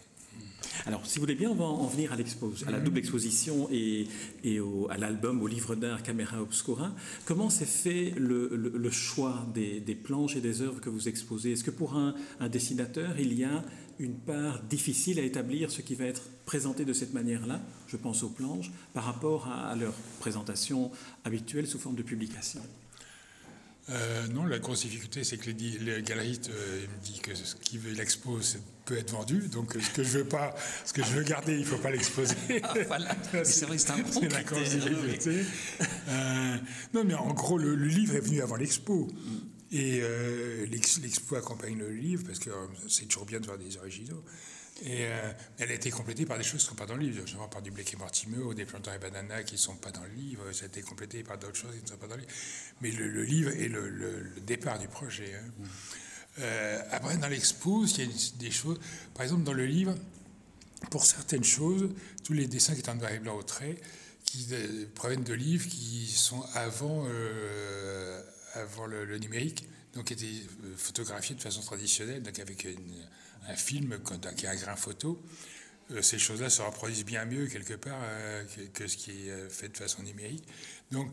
Alors, 0.86 1.05
si 1.05 1.15
vous 1.15 1.24
voulez 1.24 1.36
bien, 1.36 1.50
on 1.50 1.55
va 1.55 1.65
en 1.65 1.88
venir 1.88 2.13
à, 2.13 2.15
à 2.15 2.71
la 2.71 2.79
double 2.79 3.00
exposition 3.00 3.67
et, 3.71 4.07
et 4.45 4.60
à 4.89 4.98
l'album, 4.98 5.41
au 5.41 5.48
livre 5.48 5.75
d'art 5.75 6.03
Camera 6.03 6.41
Obscura. 6.41 6.93
Comment 7.25 7.50
s'est 7.50 7.65
fait 7.65 8.13
le, 8.15 8.89
choix 8.89 9.45
des, 9.53 9.81
planches 9.95 10.38
et 10.38 10.41
des 10.41 10.62
œuvres 10.62 10.79
que 10.79 10.89
vous 10.89 11.10
exposez? 11.10 11.51
Est-ce 11.51 11.65
que 11.65 11.71
pour 11.71 11.95
un, 11.95 12.15
dessinateur, 12.50 13.19
il 13.19 13.38
y 13.38 13.43
a 13.43 13.63
une 14.00 14.15
part 14.15 14.63
difficile 14.63 15.19
à 15.19 15.24
établir 15.24 15.69
ce 15.69 15.81
qui 15.81 15.95
va 15.95 16.05
être 16.05 16.24
présenté 16.45 16.86
de 16.86 16.93
cette 16.93 17.13
manière-là, 17.13 17.60
je 17.88 17.98
pense 17.98 18.24
aux 18.24 18.29
planches, 18.29 18.71
par 18.93 19.03
rapport 19.03 19.48
à 19.48 19.75
leur 19.75 19.93
présentation 20.19 20.91
habituelle 21.25 21.67
sous 21.67 21.77
forme 21.77 21.95
de 21.95 22.03
publication 22.03 22.62
euh, 23.91 24.27
non, 24.27 24.45
la 24.45 24.60
grosse 24.60 24.81
difficulté, 24.81 25.24
c'est 25.24 25.38
que 25.38 25.50
les 25.50 26.01
galeristes 26.01 26.50
euh, 26.50 26.81
me 26.81 27.05
disent 27.05 27.21
que 27.21 27.36
ce 27.36 27.55
qu'ils 27.55 27.79
veulent 27.79 27.95
l'exposer 27.95 28.60
peut 28.86 28.98
être 28.98 29.12
vendu. 29.12 29.48
Donc, 29.50 29.74
ce 29.74 29.89
que 29.89 30.03
je 30.03 30.19
veux 30.19 30.25
pas, 30.25 30.55
ce 30.86 30.93
que 30.93 31.03
je 31.03 31.12
veux 31.12 31.24
garder, 31.24 31.53
il 31.53 31.62
ne 31.62 31.65
faut 31.65 31.77
pas 31.77 31.91
l'exposer. 31.91 32.36
Ah, 32.63 32.74
voilà. 32.88 33.15
c'est 33.43 33.65
vrai, 33.65 33.77
c'est 33.77 33.91
un 33.91 33.98
bon 33.98 34.21
la 34.29 34.43
grosse 34.43 34.69
difficulté. 34.69 35.43
Euh, 36.10 36.57
non, 36.93 37.03
mais 37.03 37.15
en 37.15 37.33
gros, 37.33 37.57
le, 37.57 37.75
livre 37.75 38.15
est 38.15 38.21
venu 38.21 38.41
avant 38.41 38.55
l'expo. 38.55 39.07
Et 39.71 40.01
l'expo 40.69 41.36
accompagne 41.36 41.77
le 41.77 41.91
livre 41.91 42.24
parce 42.25 42.39
que 42.39 42.50
c'est 42.89 43.05
toujours 43.05 43.25
bien 43.25 43.39
de 43.39 43.45
voir 43.45 43.57
des 43.57 43.77
originaux. 43.77 44.24
Et 44.83 45.05
euh, 45.05 45.31
elle 45.59 45.69
a 45.69 45.73
été 45.75 45.91
complétée 45.91 46.25
par 46.25 46.38
des 46.38 46.43
choses 46.43 46.61
qui 46.61 46.65
ne 46.65 46.69
sont 46.69 46.75
pas 46.75 46.88
dans 46.88 46.95
le 46.95 47.01
livre, 47.01 47.19
notamment 47.19 47.47
par 47.47 47.61
du 47.61 47.69
Blake 47.69 47.93
et 47.93 47.97
Mortimer 47.97 48.39
ou 48.39 48.53
des 48.55 48.65
planteurs 48.65 48.95
et 48.95 48.97
bananas 48.97 49.43
qui 49.43 49.53
ne 49.53 49.59
sont 49.59 49.75
pas 49.75 49.91
dans 49.91 50.03
le 50.03 50.09
livre. 50.09 50.51
Ça 50.53 50.63
a 50.63 50.67
été 50.67 50.81
complété 50.81 51.23
par 51.23 51.38
d'autres 51.38 51.55
choses 51.55 51.75
qui 51.75 51.83
ne 51.83 51.88
sont 51.88 51.97
pas 51.97 52.07
dans 52.07 52.15
le 52.15 52.21
livre. 52.21 52.33
Mais 52.81 52.89
le, 52.89 53.23
livre 53.23 53.51
est 53.51 53.67
le, 53.67 54.31
départ 54.41 54.79
du 54.79 54.88
projet. 54.88 55.35
Hein. 55.35 55.51
Mm. 55.59 55.65
Euh, 56.39 56.81
après, 56.91 57.17
dans 57.17 57.27
l'expo, 57.27 57.85
il 57.85 58.00
y 58.00 58.09
a 58.09 58.11
des 58.39 58.50
choses. 58.50 58.79
Par 59.13 59.23
exemple, 59.23 59.43
dans 59.43 59.53
le 59.53 59.67
livre, 59.67 59.93
pour 60.89 61.05
certaines 61.05 61.43
choses, 61.43 61.91
tous 62.23 62.33
les 62.33 62.47
dessins 62.47 62.73
qui 62.73 62.81
sont 62.81 62.91
en 62.91 62.95
noir 62.95 63.11
et 63.11 63.19
blanc 63.19 63.38
au 63.38 63.43
trait, 63.43 63.77
qui 64.25 64.47
euh, 64.51 64.85
proviennent 64.95 65.23
de 65.23 65.33
livres 65.33 65.67
qui 65.67 66.07
sont 66.07 66.43
avant, 66.55 67.05
avant 68.55 68.88
le, 68.88 69.19
numérique, 69.19 69.67
donc 69.93 70.05
qui 70.05 70.13
étaient 70.13 70.47
photographiés 70.75 71.35
de 71.35 71.41
façon 71.41 71.61
traditionnelle, 71.61 72.23
donc 72.23 72.39
avec 72.39 72.63
une 72.63 73.05
un 73.48 73.55
film 73.55 74.00
qui 74.36 74.48
a 74.48 74.51
un 74.51 74.55
grain 74.55 74.75
photo, 74.75 75.21
euh, 75.91 76.01
ces 76.01 76.19
choses-là 76.19 76.50
se 76.50 76.62
reproduisent 76.62 77.05
bien 77.05 77.25
mieux 77.25 77.48
quelque 77.48 77.74
part 77.74 78.00
euh, 78.03 78.43
que, 78.74 78.88
ce 78.88 78.98
qui 78.98 79.27
est 79.27 79.31
euh, 79.31 79.50
fait 79.50 79.69
de 79.69 79.77
façon 79.77 80.03
numérique. 80.03 80.43
Donc, 80.91 81.12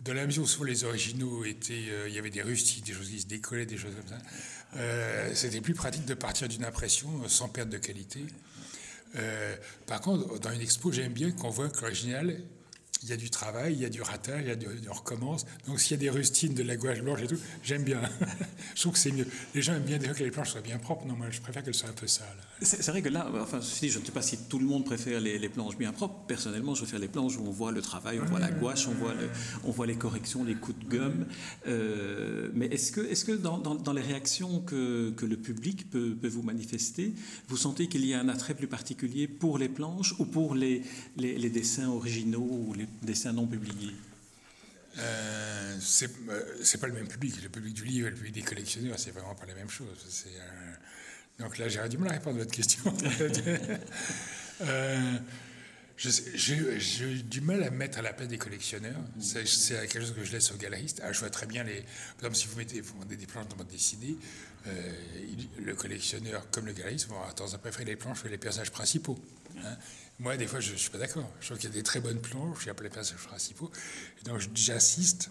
dans 0.00 0.14
la 0.14 0.26
mesure 0.26 0.46
où 0.60 0.64
les 0.64 0.84
originaux 0.84 1.44
étaient, 1.44 1.84
il 2.06 2.12
y 2.12 2.18
avait 2.18 2.30
des 2.30 2.42
rustiques, 2.42 2.84
des 2.84 2.92
choses 2.92 3.08
qui 3.08 3.20
se 3.20 3.26
décollaient, 3.26 3.64
des 3.64 3.78
choses 3.78 3.94
comme 3.94 4.18
ça, 4.18 5.34
c'était 5.34 5.62
plus 5.62 5.72
pratique 5.72 6.04
de 6.04 6.12
partir 6.12 6.48
d'une 6.48 6.66
impression 6.66 7.26
sans 7.30 7.48
perte 7.48 7.70
de 7.70 7.78
qualité. 7.78 8.20
par 9.86 10.02
contre, 10.02 10.38
dans 10.38 10.52
une 10.52 10.60
expo, 10.60 10.92
j'aime 10.92 11.14
bien 11.14 11.30
qu'on 11.30 11.48
voit 11.48 11.70
que 11.70 11.80
l'original 11.80 12.42
il 13.02 13.10
y 13.10 13.12
a 13.12 13.16
du 13.16 13.30
travail, 13.30 13.74
il 13.74 13.80
y 13.80 13.84
a 13.84 13.88
du 13.88 14.02
ratage, 14.02 14.40
il 14.42 14.48
y 14.48 14.50
a 14.50 14.56
du, 14.56 14.66
on 14.88 14.92
recommence. 14.92 15.46
Donc 15.66 15.80
s'il 15.80 15.92
y 15.92 15.94
a 15.94 15.98
des 15.98 16.10
rustines, 16.10 16.54
de 16.54 16.62
la 16.62 16.76
gouache 16.76 17.02
blanche 17.02 17.22
et 17.22 17.26
tout, 17.26 17.38
j'aime 17.62 17.82
bien. 17.82 18.00
je 18.74 18.80
trouve 18.80 18.94
que 18.94 18.98
c'est 18.98 19.12
mieux. 19.12 19.26
Les 19.54 19.62
gens 19.62 19.74
aiment 19.74 19.82
bien 19.82 19.98
dire 19.98 20.14
que 20.14 20.24
les 20.24 20.30
planches 20.30 20.50
soient 20.52 20.60
bien 20.60 20.78
propres. 20.78 21.06
Non, 21.06 21.14
moi 21.14 21.26
je 21.30 21.40
préfère 21.40 21.62
qu'elles 21.62 21.74
soient 21.74 21.90
un 21.90 21.92
peu 21.92 22.06
sales. 22.06 22.26
C'est 22.62 22.86
vrai 22.88 23.02
que 23.02 23.08
là, 23.08 23.30
enfin, 23.40 23.60
je 23.60 23.86
ne 23.86 24.04
sais 24.04 24.12
pas 24.12 24.22
si 24.22 24.38
tout 24.48 24.58
le 24.58 24.64
monde 24.64 24.84
préfère 24.84 25.20
les, 25.20 25.48
planches 25.48 25.76
bien 25.76 25.92
propres. 25.92 26.26
Personnellement, 26.26 26.74
je 26.74 26.82
préfère 26.82 27.00
les 27.00 27.08
planches 27.08 27.36
où 27.36 27.46
on 27.46 27.50
voit 27.50 27.70
le 27.70 27.82
travail, 27.82 28.18
on 28.20 28.24
voit 28.24 28.40
la 28.40 28.50
gouache, 28.50 28.88
on 28.88 28.94
voit, 28.94 29.14
on 29.64 29.70
voit 29.70 29.86
les 29.86 29.96
corrections, 29.96 30.42
les 30.42 30.54
coups 30.54 30.78
de 30.84 30.88
gomme. 30.88 31.26
Euh, 31.66 32.50
mais 32.54 32.66
est-ce 32.66 32.92
que, 32.92 33.00
est 33.00 33.14
-ce 33.14 33.24
que 33.24 33.32
dans, 33.32 33.58
dans, 33.58 33.92
les 33.92 34.02
réactions 34.02 34.60
que, 34.60 35.10
que, 35.10 35.26
le 35.26 35.36
public 35.36 35.90
peut, 35.90 36.16
peut 36.20 36.28
vous 36.28 36.42
manifester, 36.42 37.14
vous 37.48 37.56
sentez 37.56 37.88
qu'il 37.88 38.04
y 38.06 38.14
a 38.14 38.20
un 38.20 38.28
attrait 38.28 38.54
plus 38.54 38.68
particulier 38.68 39.28
pour 39.28 39.58
les 39.58 39.68
planches 39.68 40.14
ou 40.18 40.24
pour 40.24 40.54
les, 40.54 40.82
les, 41.16 41.36
les 41.38 41.50
dessins 41.50 41.88
originaux 41.88 42.48
ou 42.50 42.74
les 42.74 42.85
dessins 43.02 43.32
non 43.32 43.46
publiés 43.46 43.94
euh, 44.98 45.78
euh, 46.28 46.42
c'est 46.62 46.80
pas 46.80 46.86
le 46.86 46.94
même 46.94 47.08
public. 47.08 47.42
Le 47.42 47.48
public 47.48 47.74
du 47.74 47.84
livre 47.84 48.08
et 48.08 48.10
le 48.10 48.16
public 48.16 48.34
des 48.34 48.42
collectionneurs, 48.42 48.98
c'est 48.98 49.10
vraiment 49.10 49.34
pas 49.34 49.46
la 49.46 49.54
même 49.54 49.68
chose. 49.68 50.24
Euh, 50.26 50.72
donc 51.38 51.58
là, 51.58 51.68
j'aurais 51.68 51.88
du 51.88 51.98
mal 51.98 52.10
à 52.10 52.12
répondre 52.12 52.36
à 52.36 52.40
votre 52.40 52.54
question. 52.54 52.82
euh, 56.04 56.78
j'ai 56.78 57.22
du 57.22 57.40
mal 57.40 57.62
à 57.62 57.70
mettre 57.70 57.98
à 57.98 58.02
la 58.02 58.12
place 58.12 58.28
des 58.28 58.38
collectionneurs. 58.38 59.00
C'est 59.20 59.44
quelque 59.88 60.00
chose 60.00 60.14
que 60.14 60.24
je 60.24 60.32
laisse 60.32 60.50
aux 60.52 60.56
galeristes. 60.56 61.00
Ah, 61.02 61.12
je 61.12 61.20
vois 61.20 61.30
très 61.30 61.46
bien 61.46 61.64
les. 61.64 61.82
Par 62.18 62.26
exemple, 62.26 62.36
si 62.36 62.46
vous 62.48 62.56
mettez, 62.56 62.80
vous 62.80 63.04
des 63.04 63.26
planches 63.26 63.48
dans 63.48 63.56
votre 63.56 63.70
dessinée, 63.70 64.16
le 65.58 65.74
collectionneur 65.74 66.50
comme 66.50 66.66
le 66.66 66.72
galeriste 66.72 67.08
vont 67.08 67.16
tendance 67.34 67.54
à 67.54 67.58
préférer 67.58 67.84
les 67.84 67.96
planches 67.96 68.22
que 68.22 68.28
les 68.28 68.38
personnages 68.38 68.72
principaux. 68.72 69.18
Hein. 69.64 69.76
Moi, 70.18 70.36
des 70.36 70.46
fois, 70.46 70.60
je 70.60 70.72
ne 70.72 70.76
suis 70.76 70.90
pas 70.90 70.98
d'accord. 70.98 71.30
Je 71.40 71.46
trouve 71.46 71.58
qu'il 71.58 71.68
y 71.68 71.72
a 71.72 71.76
des 71.76 71.82
très 71.82 72.00
bonnes 72.00 72.20
planches, 72.20 72.64
il 72.64 72.66
y 72.68 72.70
a 72.70 72.74
plein 72.74 72.88
de 72.88 72.94
personnages 72.94 73.26
principaux. 73.26 73.70
Et 74.20 74.28
donc, 74.28 74.40
j'insiste. 74.54 75.30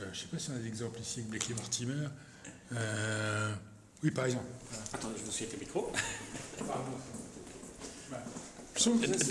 Euh, 0.00 0.04
je 0.04 0.08
ne 0.08 0.14
sais 0.14 0.26
pas 0.28 0.38
si 0.38 0.50
on 0.50 0.54
a 0.54 0.58
des 0.58 0.68
exemples 0.68 1.00
ici 1.00 1.20
avec 1.20 1.30
Blakely 1.30 1.54
Mortimer. 1.54 2.08
Euh, 2.72 3.54
oui, 4.02 4.10
par 4.10 4.26
exemple. 4.26 4.46
Attendez, 4.92 5.16
je 5.18 5.24
vous 5.24 5.32
suis 5.32 5.46
le 5.52 5.58
micro. 5.58 5.92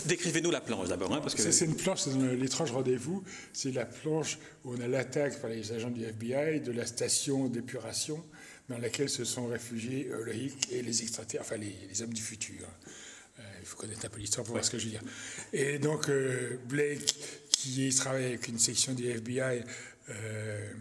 Décrivez-nous 0.05 0.51
la 0.51 0.61
planche 0.61 0.89
d'abord. 0.89 1.13
Hein, 1.13 1.21
que... 1.21 1.51
C'est 1.51 1.65
une 1.65 1.75
planche, 1.75 2.01
c'est 2.01 2.15
l'étrange 2.35 2.71
rendez-vous. 2.71 3.23
C'est 3.53 3.71
la 3.71 3.85
planche 3.85 4.37
où 4.63 4.73
on 4.73 4.81
a 4.81 4.87
l'attaque 4.87 5.39
par 5.41 5.49
les 5.49 5.71
agents 5.71 5.89
du 5.89 6.03
FBI 6.03 6.61
de 6.61 6.71
la 6.71 6.85
station 6.85 7.47
d'épuration 7.47 8.23
dans 8.69 8.77
laquelle 8.77 9.09
se 9.09 9.25
sont 9.25 9.47
réfugiés 9.47 10.07
Ulrich 10.07 10.71
et 10.71 10.81
les 10.81 11.01
extraterrestres, 11.01 11.51
enfin 11.53 11.61
les, 11.61 11.75
les 11.89 12.01
hommes 12.01 12.13
du 12.13 12.21
futur. 12.21 12.67
Euh, 13.39 13.43
il 13.59 13.65
faut 13.65 13.77
connaître 13.77 14.05
un 14.05 14.09
peu 14.09 14.19
l'histoire 14.19 14.45
pour 14.45 14.53
voir 14.53 14.65
ce 14.65 14.71
que 14.71 14.79
je 14.79 14.85
veux 14.85 14.91
dire. 14.91 15.03
Et 15.53 15.79
donc, 15.79 16.09
euh, 16.09 16.57
Blake, 16.65 17.15
qui 17.49 17.93
travaille 17.95 18.25
avec 18.25 18.47
une 18.47 18.59
section 18.59 18.93
du 18.93 19.09
FBI, 19.09 19.63
euh, 20.09 20.71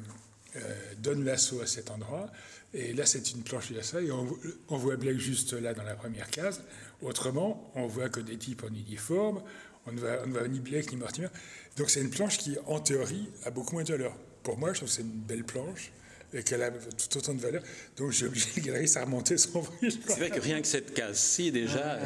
donne 0.99 1.25
l'assaut 1.25 1.61
à 1.61 1.67
cet 1.67 1.91
endroit. 1.91 2.31
Et 2.73 2.93
là, 2.93 3.05
c'est 3.05 3.33
une 3.33 3.43
planche 3.43 3.73
d'assaut. 3.73 3.99
Et 3.99 4.11
on, 4.12 4.77
voit 4.77 4.97
Blake 4.97 5.19
juste 5.19 5.53
là 5.55 5.75
dans 5.75 5.83
la 5.83 5.95
première 5.95 6.31
case. 6.31 6.62
Autrement, 7.03 7.73
on 7.75 7.87
voit 7.87 8.09
que 8.09 8.21
des 8.21 8.37
types 8.37 8.62
en 8.65 8.69
uniforme. 8.69 9.43
On 9.87 9.93
ne 9.93 9.99
voit, 9.99 10.19
on 10.25 10.29
ne 10.29 10.33
voit 10.33 10.47
ni 10.47 10.61
Blake 10.61 10.91
ni 10.93 10.97
Mortimer. 10.97 11.29
Donc, 11.77 11.91
c'est 11.91 12.00
une 12.00 12.11
planche 12.11 12.39
qui, 12.39 12.57
en 12.67 12.79
théorie, 12.79 13.29
a 13.45 13.50
beaucoup 13.50 13.75
moins 13.75 13.85
de 13.85 13.93
valeur. 13.93 14.17
Pour 14.43 14.59
moi, 14.59 14.73
je 14.73 14.79
trouve 14.79 14.89
que 14.89 14.95
c'est 14.95 15.03
une 15.03 15.09
belle 15.09 15.45
planche 15.45 15.93
et 16.33 16.43
qu'elle 16.43 16.63
a 16.63 16.71
tout 16.71 17.19
autant 17.19 17.35
de 17.35 17.41
valeur. 17.41 17.63
Donc 17.97 18.13
j'ai 18.13 18.27
obligé 18.27 18.47
le 18.57 18.63
galeriste 18.63 18.97
à 18.97 19.05
remonter 19.05 19.37
son 19.39 19.63
prix. 19.63 19.99
C'est 20.07 20.19
vrai 20.19 20.31
que 20.31 20.41
rien 20.41 20.61
que 20.61 20.67
cette 20.67 20.95
case-ci, 20.95 21.53
déjà, 21.53 21.99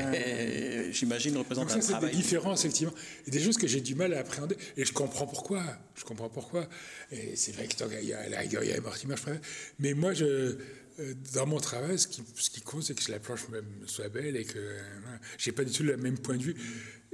j'imagine, 0.91 1.37
représente 1.37 1.69
Donc 1.69 1.83
ça, 1.83 1.89
un 1.89 1.99
travail. 1.99 2.11
des 2.11 2.17
différences, 2.17 2.61
effectivement. 2.61 2.95
Et 3.27 3.31
des 3.31 3.41
choses 3.41 3.57
que 3.57 3.67
j'ai 3.67 3.81
du 3.81 3.95
mal 3.95 4.15
à 4.15 4.21
appréhender. 4.21 4.57
Et 4.77 4.85
je 4.85 4.93
comprends 4.93 5.27
pourquoi. 5.27 5.63
Je 5.95 6.05
comprends 6.05 6.29
pourquoi. 6.29 6.69
Et 7.11 7.37
c'est 7.37 7.53
vrai 7.53 7.67
qu'il 7.67 8.05
y 8.05 8.13
a 8.13 8.29
la 8.29 8.41
rigueur, 8.41 8.65
il 8.65 8.71
y 8.71 8.73
a 8.73 8.81
Mortimer, 8.81 9.17
je 9.17 9.23
préfère. 9.23 9.41
Mais 9.79 9.95
moi, 9.95 10.13
je, 10.15 10.57
euh, 11.01 11.15
dans 11.35 11.47
mon 11.47 11.59
travail, 11.59 11.99
ce 11.99 12.07
qui, 12.07 12.23
ce 12.37 12.51
qui 12.51 12.61
compte, 12.61 12.85
c'est 12.85 12.95
que 12.95 13.11
la 13.11 13.19
planche 13.19 13.41
soit 13.87 14.09
belle 14.09 14.37
et 14.37 14.45
que 14.45 14.59
je 14.59 15.45
j'ai 15.45 15.53
pas 15.53 15.65
du 15.65 15.73
tout 15.73 15.83
le 15.83 15.97
même 15.97 16.19
point 16.19 16.37
de 16.37 16.43
vue. 16.43 16.57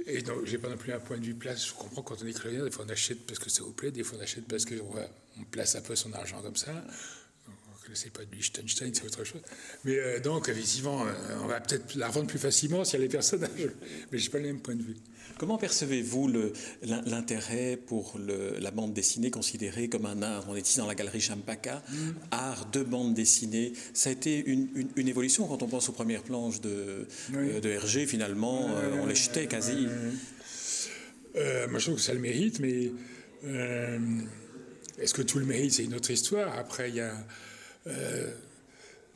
Et 0.05 0.21
donc, 0.21 0.45
j'ai 0.45 0.57
pas 0.57 0.69
non 0.69 0.77
plus 0.77 0.93
un 0.93 0.99
point 0.99 1.17
de 1.17 1.25
vue 1.25 1.35
place. 1.35 1.67
Je 1.67 1.73
comprends 1.73 2.01
quand 2.01 2.21
on 2.23 2.27
est 2.27 2.33
créateur, 2.33 2.65
des 2.65 2.71
fois 2.71 2.85
on 2.87 2.91
achète 2.91 3.25
parce 3.25 3.39
que 3.39 3.49
ça 3.49 3.63
vous 3.63 3.73
plaît, 3.73 3.91
des 3.91 4.03
fois 4.03 4.17
on 4.19 4.23
achète 4.23 4.45
parce 4.47 4.65
qu'on 4.65 4.95
on 5.39 5.43
place 5.45 5.75
un 5.75 5.81
peu 5.81 5.95
son 5.95 6.13
argent 6.13 6.41
comme 6.41 6.55
ça. 6.55 6.71
C'est 7.93 8.11
pas 8.11 8.23
du 8.23 8.37
Liechtenstein, 8.37 8.91
c'est 8.93 9.05
autre 9.05 9.23
chose. 9.23 9.41
Mais 9.83 9.97
euh, 9.97 10.19
donc, 10.19 10.49
effectivement, 10.49 11.05
euh, 11.05 11.11
on 11.43 11.47
va 11.47 11.59
peut-être 11.59 11.95
la 11.95 12.07
revendre 12.07 12.27
plus 12.27 12.39
facilement 12.39 12.83
s'il 12.83 12.99
y 12.99 13.01
a 13.01 13.05
les 13.05 13.09
personnages. 13.09 13.51
Mais 14.11 14.17
j'ai 14.17 14.29
pas 14.29 14.37
le 14.37 14.45
même 14.45 14.59
point 14.59 14.75
de 14.75 14.83
vue. 14.83 14.97
Comment 15.37 15.57
percevez-vous 15.57 16.31
l'intérêt 16.83 17.77
pour 17.77 18.17
le, 18.19 18.57
la 18.59 18.71
bande 18.71 18.93
dessinée 18.93 19.31
considérée 19.31 19.89
comme 19.89 20.05
un 20.05 20.21
art? 20.21 20.45
On 20.47 20.55
est 20.55 20.67
ici 20.67 20.77
dans 20.77 20.87
la 20.87 20.95
galerie 20.95 21.21
Champaka, 21.21 21.81
mm. 21.89 22.11
art 22.31 22.69
de 22.71 22.83
bande 22.83 23.13
dessinée. 23.13 23.73
Ça 23.93 24.09
a 24.09 24.11
été 24.11 24.45
une, 24.45 24.69
une, 24.95 25.07
évolution 25.07 25.47
quand 25.47 25.63
on 25.63 25.67
pense 25.67 25.89
aux 25.89 25.93
premières 25.93 26.23
planches 26.23 26.61
de, 26.61 27.07
euh, 27.33 27.59
de 27.59 27.69
Hergé, 27.69 28.05
finalement, 28.05 28.69
on 29.01 29.05
les 29.05 29.15
jetait 29.15 29.47
quasi. 29.47 29.87
moi, 31.35 31.79
je 31.79 31.85
trouve 31.85 31.95
que 31.95 32.01
ça 32.01 32.13
le 32.13 32.19
mérite, 32.19 32.59
mais 32.59 32.91
est-ce 34.99 35.13
que 35.13 35.21
tout 35.21 35.39
le 35.39 35.45
mérite 35.45 35.73
C'est 35.73 35.83
une 35.83 35.95
autre 35.95 36.11
histoire? 36.11 36.57
Après, 36.57 36.89
il 36.89 36.95
y 36.95 37.01
a 37.01 37.13
euh, 37.87 38.31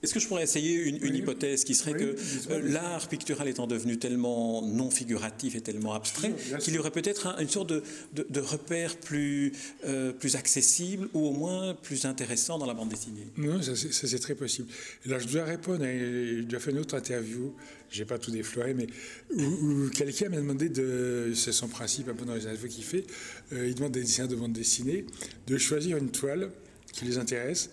est-ce 0.06 0.14
que 0.14 0.20
je 0.20 0.28
pourrais 0.28 0.44
essayer 0.44 0.76
une, 0.76 1.16
hypothèse 1.16 1.64
qui 1.64 1.74
serait 1.74 1.94
que 1.94 2.16
euh, 2.52 2.62
l'art 2.64 3.08
pictural 3.10 3.48
étant 3.48 3.66
devenu 3.66 3.98
tellement 3.98 4.62
non 4.62 4.92
figuratif 4.92 5.56
et 5.56 5.62
tellement 5.62 5.94
abstrait, 5.94 6.34
qu'il 6.60 6.76
y 6.76 6.78
aurait 6.78 6.92
peut-être 6.92 7.36
une 7.40 7.50
sorte 7.50 7.70
de, 7.70 7.84
de, 8.14 8.40
repère 8.40 8.98
plus, 8.98 9.52
euh, 9.86 10.14
plus 10.14 10.36
accessible 10.36 11.10
ou 11.14 11.26
au 11.26 11.32
moins 11.32 11.74
plus 11.74 12.06
intéressant 12.06 12.60
dans 12.60 12.68
la 12.68 12.76
bande 12.76 12.90
dessinée? 12.90 13.28
Non, 13.38 13.62
ça 13.62 13.74
c'est 13.76 14.20
très 14.20 14.36
possible. 14.36 14.68
là, 15.08 15.18
je 15.18 15.28
dois 15.28 15.44
répondre, 15.44 15.84
je 15.84 16.44
dois 16.44 16.60
faire 16.60 16.74
une 16.74 16.80
autre 16.80 16.96
interview, 16.96 17.56
je 17.90 18.00
n'ai 18.00 18.06
pas 18.06 18.20
tout 18.20 18.32
défloré, 18.32 18.76
mais 18.76 18.88
où, 19.36 19.90
quelqu'un 19.90 20.30
m'a 20.30 20.38
demandé, 20.38 20.70
de, 20.70 21.32
c'est 21.34 21.52
son 21.52 21.68
principe 21.68 22.10
un 22.10 22.14
peu 22.14 22.26
dans 22.26 22.36
les 22.36 22.46
interviews 22.46 22.70
qu'il 22.70 22.84
fait, 22.84 23.06
il 23.52 23.74
demande 23.74 23.94
des 23.94 24.02
dessins 24.02 24.28
de 24.28 24.36
bande 24.36 24.54
dessinée, 24.54 25.06
de 25.48 25.58
choisir 25.58 25.98
une 25.98 26.12
toile 26.12 26.52
qui 26.94 27.06
les 27.06 27.18
intéresse 27.18 27.72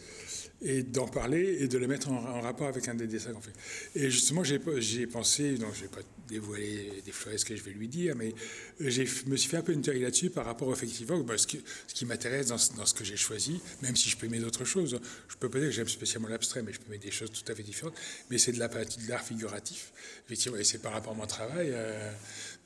et 0.62 0.82
d'en 0.82 1.08
parler 1.08 1.58
et 1.60 1.68
de 1.68 1.78
le 1.78 1.86
mettre 1.86 2.10
en, 2.10 2.40
rapport 2.40 2.68
avec 2.68 2.88
un 2.88 2.94
des 2.94 3.06
dessins 3.06 3.32
qu'on 3.32 3.40
fait. 3.40 3.52
Et 3.94 4.10
justement, 4.10 4.42
j'ai 4.44 4.58
pensé, 5.06 5.56
donc 5.58 5.74
je 5.74 5.80
ne 5.80 5.82
vais 5.82 5.96
pas 5.96 6.02
dévoiler 6.28 7.02
des 7.04 7.12
fleurs 7.12 7.38
ce 7.38 7.44
que 7.44 7.56
je 7.56 7.62
vais 7.62 7.72
lui 7.72 7.88
dire, 7.88 8.14
mais 8.16 8.32
je 8.80 9.02
me 9.26 9.36
suis 9.36 9.50
fait 9.50 9.56
un 9.56 9.62
peu 9.62 9.72
une 9.72 9.82
théorie 9.82 10.00
là-dessus 10.00 10.30
par 10.30 10.46
rapport 10.46 10.72
effectivement 10.72 11.24
à 11.28 11.38
ce, 11.38 11.46
ce 11.86 11.94
qui 11.94 12.06
m'intéresse 12.06 12.48
dans, 12.48 12.58
ce 12.58 12.94
que 12.94 13.04
j'ai 13.04 13.16
choisi, 13.16 13.60
même 13.82 13.96
si 13.96 14.08
je 14.08 14.16
peux 14.16 14.26
aimer 14.26 14.38
d'autres 14.38 14.64
choses. 14.64 14.98
Je 15.28 15.36
peux 15.36 15.48
pas 15.48 15.58
dire 15.58 15.68
que 15.68 15.74
j'aime 15.74 15.88
spécialement 15.88 16.28
l'abstrait, 16.28 16.62
mais 16.62 16.72
je 16.72 16.78
peux 16.78 16.88
aimer 16.88 16.98
des 16.98 17.10
choses 17.10 17.30
tout 17.32 17.50
à 17.50 17.54
fait 17.54 17.62
différentes. 17.62 17.94
Mais 18.30 18.38
c'est 18.38 18.52
de 18.52 18.58
la 18.58 18.68
de 18.68 19.08
l'art 19.08 19.22
figuratif, 19.22 19.92
effectivement, 20.26 20.58
et 20.58 20.64
c'est 20.64 20.78
par 20.78 20.92
rapport 20.92 21.12
à 21.12 21.16
mon 21.16 21.26
travail. 21.26 21.70
Euh. 21.72 22.12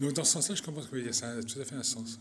donc 0.00 0.12
dans 0.12 0.25
ce 0.25 0.33
sens-là, 0.33 0.55
je 0.55 0.62
comprends 0.62 0.83
que 0.83 1.12
ça 1.12 1.31
a 1.31 1.43
tout 1.43 1.61
à 1.61 1.65
fait 1.65 1.75
un 1.75 1.83
sens. 1.83 2.19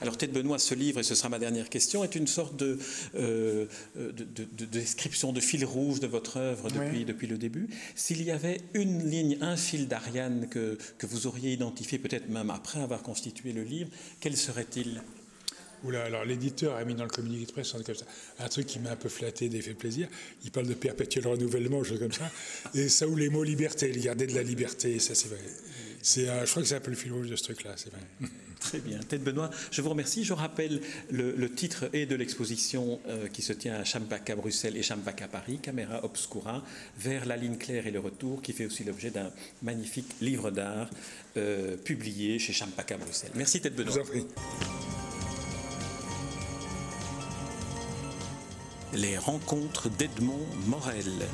Alors 0.00 0.16
Tête 0.16 0.32
Benoît, 0.32 0.58
ce 0.58 0.74
livre, 0.74 1.00
et 1.00 1.02
ce 1.02 1.14
sera 1.14 1.28
ma 1.28 1.38
dernière 1.38 1.68
question, 1.68 2.02
est 2.02 2.14
une 2.14 2.26
sorte 2.26 2.56
de, 2.56 2.78
euh, 3.14 3.66
de, 3.96 4.64
description 4.64 5.32
de 5.32 5.40
fil 5.40 5.64
rouge 5.64 6.00
de 6.00 6.06
votre 6.06 6.38
œuvre 6.38 6.70
depuis, 6.70 7.04
depuis 7.04 7.26
le 7.26 7.38
début. 7.38 7.68
S'il 7.94 8.22
y 8.22 8.30
avait 8.30 8.60
une 8.74 9.08
ligne, 9.08 9.38
un 9.40 9.56
fil 9.56 9.88
d'Ariane 9.88 10.48
que, 10.48 10.78
que 10.98 11.06
vous 11.06 11.26
auriez 11.26 11.52
identifié 11.52 11.98
peut-être 11.98 12.28
même 12.28 12.50
après 12.50 12.80
avoir 12.80 13.02
constitué 13.02 13.52
le 13.52 13.62
livre, 13.62 13.90
quel 14.20 14.36
serait-il? 14.36 15.02
Oula, 15.84 16.04
alors 16.04 16.24
l'éditeur 16.24 16.76
a 16.76 16.84
mis 16.84 16.94
dans 16.94 17.04
le 17.04 17.10
communiqué 17.10 17.46
de 17.46 17.52
presse 17.52 17.72
comme 17.72 17.82
ça, 17.82 18.04
un 18.38 18.48
truc 18.48 18.66
qui 18.66 18.78
m'a 18.78 18.92
un 18.92 18.96
peu 18.96 19.08
flatté, 19.08 19.48
des 19.48 19.62
fait 19.62 19.74
plaisir. 19.74 20.08
Il 20.44 20.52
parle 20.52 20.66
de 20.66 20.74
perpétuel 20.74 21.26
renouvellement, 21.26 21.82
choses 21.82 21.98
comme 21.98 22.12
ça. 22.12 22.30
Et 22.74 22.88
ça 22.88 23.08
ou 23.08 23.16
les 23.16 23.28
mots 23.28 23.42
liberté, 23.42 23.90
il 23.92 24.00
garder 24.00 24.28
de 24.28 24.34
la 24.34 24.44
liberté, 24.44 24.98
ça 25.00 25.14
c'est 25.14 25.28
vrai. 25.28 25.38
C'est, 26.02 26.26
je 26.26 26.50
crois 26.50 26.62
que 26.62 26.68
c'est 26.68 26.74
un 26.74 26.80
peu 26.80 26.90
le 26.90 26.96
fil 26.96 27.12
rouge 27.12 27.30
de 27.30 27.36
ce 27.36 27.44
truc-là, 27.44 27.72
c'est 27.76 27.90
vrai. 27.90 28.00
Très 28.62 28.78
bien. 28.78 29.00
Tête 29.00 29.24
Benoît, 29.24 29.50
je 29.72 29.82
vous 29.82 29.90
remercie. 29.90 30.22
Je 30.22 30.32
rappelle 30.32 30.80
le, 31.10 31.52
titre 31.52 31.90
et 31.92 32.06
de 32.06 32.14
l'exposition 32.14 33.00
euh, 33.08 33.26
qui 33.26 33.42
se 33.42 33.52
tient 33.52 33.74
à 33.74 33.84
Champac 33.84 34.30
à 34.30 34.36
Bruxelles 34.36 34.76
et 34.76 34.82
Champac 34.82 35.20
à 35.20 35.28
Paris, 35.28 35.58
Caméra 35.60 36.04
Obscura, 36.04 36.62
vers 36.96 37.26
la 37.26 37.36
ligne 37.36 37.56
claire 37.56 37.88
et 37.88 37.90
le 37.90 37.98
retour, 37.98 38.40
qui 38.40 38.52
fait 38.52 38.66
aussi 38.66 38.84
l'objet 38.84 39.10
d'un 39.10 39.32
magnifique 39.62 40.06
livre 40.20 40.52
d'art 40.52 40.88
euh, 41.36 41.76
publié 41.76 42.38
chez 42.38 42.52
Champac 42.52 42.92
à 42.92 42.98
Bruxelles. 42.98 43.32
Merci 43.34 43.60
Tête 43.60 43.74
Benoît. 43.74 43.92
Je 43.92 44.00
vous 44.00 44.06
en 44.06 44.10
prie. 44.10 44.26
Les 48.94 49.18
rencontres 49.18 49.88
d'Edmond 49.90 50.46
Morel. 50.66 51.26